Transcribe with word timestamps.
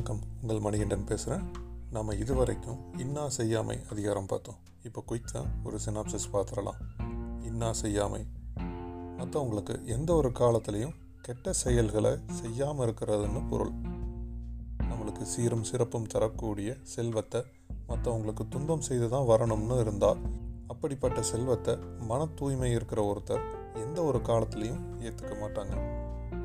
வணக்கம். 0.00 0.22
உங்கள் 0.40 0.58
மணிகண்டன் 0.58 1.04
பேசுகிறேன் 1.04 1.50
நாம் 1.90 2.10
இதுவரைக்கும் 2.10 2.98
இன்னா 2.98 3.28
செய்யாமை 3.28 3.78
அதிகாரம் 3.90 4.26
பார்த்தோம். 4.26 4.54
இப்போ 4.82 5.04
குயிக்காக 5.08 5.44
ஒரு 5.64 5.78
சினாப்சிஸ் 5.84 6.26
பார்த்துடலாம். 6.32 6.78
இன்னா 7.42 7.72
செய்யாமை. 7.72 8.26
மற்றவங்களுக்கு 9.18 9.84
எந்த 9.84 10.14
ஒரு 10.14 10.28
காலத்துலேயும் 10.28 10.94
கெட்ட 11.22 11.52
செயல்களை 11.52 12.18
செய்யாமல் 12.32 12.86
இருக்கிறதுன்னு 12.86 13.48
பொருள். 13.48 13.72
நம்மளுக்கு 14.78 15.22
சீரும் 15.22 15.62
சிறப்பும் 15.62 16.06
தரக்கூடிய 16.06 16.76
செல்வத்தை 16.82 17.42
மற்றவங்களுக்கு 17.88 18.48
துன்பம் 18.48 18.80
செய்து 18.80 19.08
தான் 19.08 19.28
வரணும்னு 19.28 19.80
இருந்தால் 19.80 20.18
அப்படிப்பட்ட 20.66 21.22
செல்வத்தை 21.22 21.76
மன 21.98 22.26
தூய்மை 22.26 22.70
இருக்கிற 22.70 23.02
ஒருத்தர் 23.02 23.44
எந்த 23.74 24.02
ஒரு 24.02 24.18
காலத்துலேயும் 24.18 24.82
ஏற்றுக்க 25.00 25.34
மாட்டாங்க. 25.42 25.76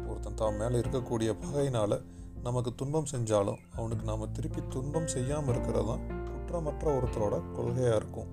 ஒருத்தன் 0.07 0.35
தான் 0.35 0.55
மேலே 0.55 0.77
இருக்கக்கூடிய 0.79 1.35
பகையினால் 1.41 2.13
நமக்கு 2.45 2.75
துன்பம் 2.75 3.07
செஞ்சாலும் 3.11 3.59
அவனுக்கு 3.75 4.03
நாம் 4.05 4.31
திருப்பி 4.31 4.61
துன்பம் 4.69 5.07
செய்யாமல் 5.07 5.53
இருக்கிறது 5.53 5.85
தான் 5.85 6.03
குற்றமற்ற 6.27 6.85
ஒருத்தரோட 6.97 7.35
கொள்கையாக 7.53 7.95
இருக்கும். 7.95 8.27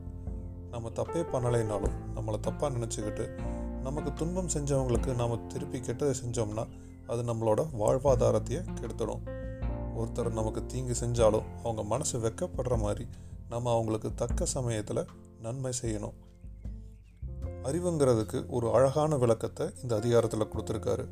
நம்ம 0.71 0.89
தப்பே 0.89 1.21
பண்ணலைனாலும் 1.33 1.95
நம்மளை 2.17 2.39
தப்பாக 2.47 2.71
நினச்சிக்கிட்டு 2.77 3.27
நமக்கு 3.83 4.13
துன்பம் 4.13 4.51
செஞ்சவங்களுக்கு 4.55 5.15
நாம் 5.15 5.47
திருப்பி 5.47 5.79
கெட்டதை 5.79 6.15
செஞ்சோம்னா 6.23 6.65
அது 7.07 7.23
நம்மளோட 7.23 7.61
வாழ்வாதாரத்தையே 7.81 8.61
கெடுத்துடும். 8.81 9.23
ஒருத்தர் 9.97 10.33
நமக்கு 10.33 10.67
தீங்கு 10.67 10.97
செஞ்சாலும் 11.01 11.49
அவங்க 11.63 11.83
மனசு 11.83 12.19
வெக்கப்படுற 12.19 12.79
மாதிரி 12.79 13.07
நம்ம 13.49 13.73
அவங்களுக்கு 13.73 14.15
தக்க 14.15 14.45
சமயத்தில் 14.45 15.05
நன்மை 15.41 15.73
செய்யணும். 15.83 16.17
அறிவுங்கிறதுக்கு 17.63 18.39
ஒரு 18.49 18.69
அழகான 18.75 19.17
விளக்கத்தை 19.17 19.67
இந்த 19.83 19.97
அதிகாரத்தில் 19.97 20.51
கொடுத்துருக்காரு. 20.53 21.07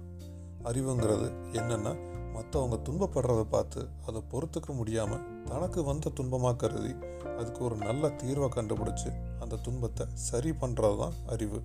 அறிவுங்கிறது 0.64 1.28
என்னென்னா 1.52 1.92
மற்றவங்க 2.34 2.76
துன்பப்படுறத 2.88 3.42
பார்த்து 3.44 3.80
அதை 4.06 4.22
பொறுத்துக்க 4.32 4.72
முடியாமல் 4.74 5.24
தனக்கு 5.44 5.84
வந்த 5.84 6.12
துன்பமாக 6.20 6.56
கருதி 6.56 6.92
அதுக்கு 7.38 7.64
ஒரு 7.64 7.76
நல்ல 7.76 8.08
தீர்வை 8.08 8.48
கண்டுபிடிச்சி 8.56 9.10
அந்த 9.40 9.56
துன்பத்தை 9.56 10.06
சரி 10.14 10.50
பண்ணுறது 10.50 10.98
தான் 10.98 11.14
அறிவு. 11.26 11.60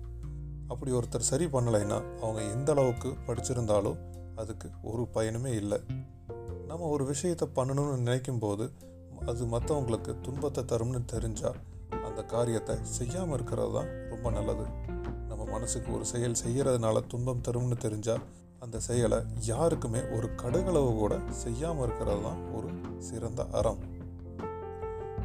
அப்படி 0.68 0.92
ஒருத்தர் 0.92 1.30
சரி 1.30 1.46
பண்ணலைன்னா 1.46 1.98
அவங்க 2.20 2.40
எந்த 2.42 2.72
அளவுக்கு 2.72 3.10
படிச்சிருந்தாலும் 3.26 3.98
அதுக்கு 4.34 4.68
ஒரு 4.82 5.08
பயனுமே 5.14 5.52
இல்லை. 5.52 5.78
நம்ம 6.66 6.88
ஒரு 6.88 7.04
விஷயத்தை 7.04 7.48
பண்ணணும்னு 7.54 7.96
நினைக்கும் 7.96 8.38
போது 8.38 8.64
அது 9.26 9.44
மற்றவங்களுக்கு 9.44 10.20
துன்பத்தை 10.20 10.64
தரும்னு 10.64 11.00
தெரிஞ்சால் 11.12 11.60
அந்த 12.04 12.22
காரியத்தை 12.24 12.76
செய்யாமல் 12.82 13.34
இருக்கிறது 13.34 13.72
தான் 13.72 13.88
ரொம்ப 14.08 14.30
நல்லது. 14.30 14.66
நம்ம 15.28 15.42
மனசுக்கு 15.44 15.92
ஒரு 15.92 16.04
செயல் 16.04 16.40
செய்கிறதுனால 16.44 17.06
துன்பம் 17.06 17.44
தரும்னு 17.48 17.76
தெரிஞ்சால் 17.84 18.24
அந்த 18.60 18.80
செயலை 18.80 19.18
யாருக்குமே 19.40 20.00
ஒரு 20.00 20.34
கடுகளவு 20.34 20.94
கூட 20.94 21.20
செய்யாமல் 21.30 21.84
இருக்கிறது 21.84 22.22
தான் 22.22 22.52
ஒரு 22.52 22.68
சிறந்த 22.98 23.46
அறம். 23.52 23.78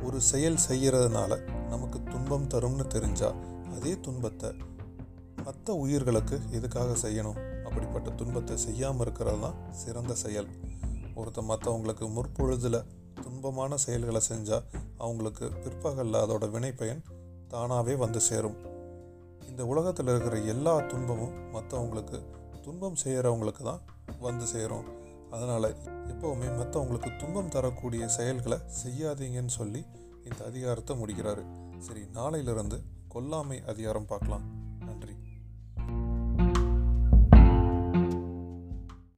ஒரு 0.04 0.22
செயல் 0.22 0.58
செய்கிறதுனால 0.70 1.40
நமக்கு 1.68 2.04
துன்பம் 2.04 2.48
தரும்னு 2.48 2.86
தெரிஞ்சால் 2.88 3.40
அதே 3.76 4.00
துன்பத்தை 4.00 4.50
மற்ற 5.46 5.74
உயிர்களுக்கு 5.74 6.40
எதுக்காக 6.52 7.10
செய்யணும்? 7.10 7.40
அப்படிப்பட்ட 7.64 8.10
துன்பத்தை 8.10 8.58
செய்யாமல் 8.58 9.00
இருக்கிறது 9.00 9.40
தான் 9.40 9.56
சிறந்த 9.72 10.14
செயல். 10.14 10.50
ஒருத்தர் 11.16 11.50
மற்றவங்களுக்கு 11.52 12.06
முற்பொழுதில் 12.10 12.86
துன்பமான 13.22 13.74
செயல்களை 13.76 14.22
செஞ்சால் 14.30 14.68
அவங்களுக்கு 14.98 15.52
பிற்பகலில் 15.64 16.22
அதோட 16.22 16.46
வினைப்பயன் 16.52 17.02
தானாகவே 17.48 17.96
வந்து 17.96 18.20
சேரும். 18.20 18.58
இந்த 19.50 19.66
உலகத்தில் 19.66 20.08
இருக்கிற 20.08 20.38
எல்லா 20.38 20.80
துன்பமும் 20.80 21.54
மற்றவங்களுக்கு 21.54 22.20
துன்பம் 22.62 22.96
செய்கிறவங்களுக்கு 23.04 23.64
தான் 23.64 23.82
வந்து 24.20 24.46
சேரும். 24.46 24.88
அதனால் 25.32 25.76
எப்போவுமே 26.08 26.48
மற்றவங்களுக்கு 26.60 27.16
துன்பம் 27.16 27.50
தரக்கூடிய 27.50 28.08
செயல்களை 28.08 28.58
செய்யாதீங்கன்னு 28.84 29.56
சொல்லி 29.60 29.86
இந்த 30.24 30.46
அதிகாரத்தை 30.46 30.98
முடிக்கிறாரு. 30.98 31.44
சரி 31.80 32.02
நாளையிலிருந்து 32.14 32.82
கொல்லாமை 33.08 33.66
அதிகாரம் 33.66 34.06
பார்க்கலாம். 34.06 34.46
நன்றி. 34.80 35.16